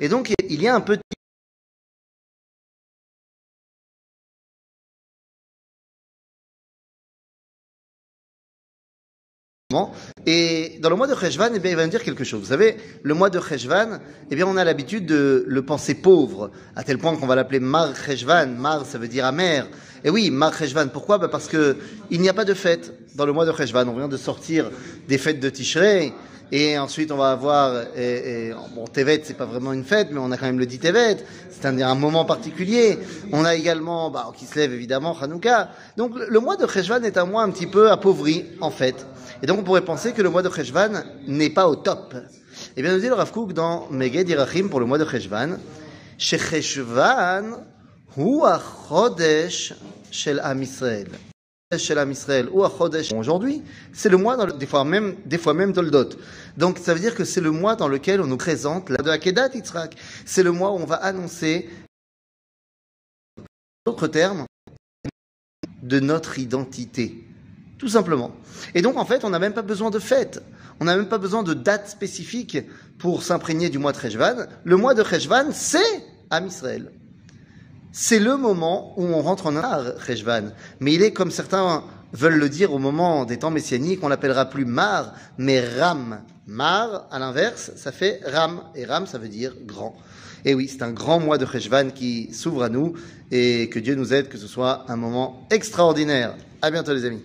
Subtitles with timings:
[0.00, 1.02] Et donc, il y a un petit
[10.26, 12.40] Et dans le mois de Cheshvan, eh bien, il va nous dire quelque chose.
[12.40, 13.98] Vous savez, le mois de Cheshvan,
[14.30, 17.60] eh bien, on a l'habitude de le penser pauvre, à tel point qu'on va l'appeler
[17.60, 18.46] Mar Cheshvan.
[18.46, 19.68] Mar, ça veut dire amer.
[20.04, 20.88] Et oui, Mar Cheshvan.
[20.88, 21.18] Pourquoi?
[21.18, 21.76] Bah Parce que
[22.10, 23.88] il n'y a pas de fête dans le mois de Cheshvan.
[23.88, 24.70] On vient de sortir
[25.08, 26.12] des fêtes de Tishrei.
[26.54, 30.20] Et ensuite, on va avoir, et, et, bon, Tevet, c'est pas vraiment une fête, mais
[30.20, 31.16] on a quand même le dit Tevet.
[31.50, 32.98] C'est un, un, moment particulier.
[33.32, 35.70] On a également, bah, qui se lève évidemment, Hanouka.
[35.96, 39.06] Donc, le mois de Cheshvan est un mois un petit peu appauvri, en fait.
[39.42, 42.14] Et donc, on pourrait penser que le mois de Cheshvan n'est pas au top.
[42.76, 45.56] Eh bien, nous dit le Rav Kook dans Meged Irachim pour le mois de Cheshvan,
[46.18, 47.64] chez Cheshvan,
[48.18, 48.40] hu
[50.10, 50.62] shel Am
[53.18, 53.62] aujourd'hui,
[53.92, 56.10] c'est le mois, dans le, des fois même, des fois même Toldot.
[56.56, 59.10] Donc ça veut dire que c'est le mois dans lequel on nous présente la de
[59.10, 59.50] Akedat.
[60.24, 61.68] C'est le mois où on va annoncer,
[63.86, 64.46] d'autres termes,
[65.82, 67.24] de notre identité.
[67.78, 68.30] Tout simplement.
[68.74, 70.42] Et donc en fait, on n'a même pas besoin de fête.
[70.78, 72.58] On n'a même pas besoin de date spécifique
[72.98, 74.46] pour s'imprégner du mois de Cheshvan.
[74.64, 76.90] Le mois de Cheshvan, c'est Am Israël
[77.92, 80.50] c'est le moment où on rentre en Ar, Cheshvan.
[80.80, 84.46] Mais il est, comme certains veulent le dire au moment des temps messianiques, on l'appellera
[84.46, 86.20] plus Mar, mais Ram.
[86.46, 88.62] Mar, à l'inverse, ça fait Ram.
[88.74, 89.94] Et Ram, ça veut dire grand.
[90.44, 92.94] Et oui, c'est un grand mois de Cheshvan qui s'ouvre à nous
[93.30, 96.34] et que Dieu nous aide, que ce soit un moment extraordinaire.
[96.62, 97.22] À bientôt les amis.